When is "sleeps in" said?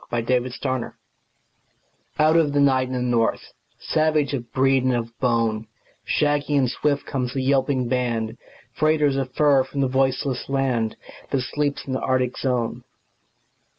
11.41-11.93